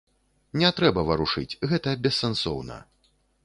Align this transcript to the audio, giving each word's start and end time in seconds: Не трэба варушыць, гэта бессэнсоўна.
Не 0.61 0.71
трэба 0.79 1.03
варушыць, 1.11 1.57
гэта 1.73 1.95
бессэнсоўна. 2.07 2.83